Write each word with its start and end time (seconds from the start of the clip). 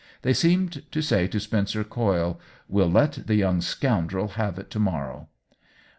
They 0.23 0.33
seemed 0.33 0.91
to 0.91 1.01
say 1.03 1.27
to 1.27 1.39
Spencer 1.39 1.83
Coyle, 1.83 2.39
"We'll 2.67 2.89
let 2.89 3.27
the 3.27 3.35
young 3.35 3.61
scoundrel 3.61 4.29
have 4.29 4.57
it 4.57 4.71
to 4.71 4.79
morrow 4.79 5.29